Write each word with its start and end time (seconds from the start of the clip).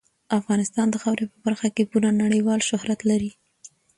افغانستان 0.39 0.87
د 0.91 0.95
خاورې 1.01 1.23
په 1.31 1.37
برخه 1.45 1.67
کې 1.75 1.89
پوره 1.91 2.09
نړیوال 2.23 2.59
شهرت 2.69 2.99
لري. 3.09 3.31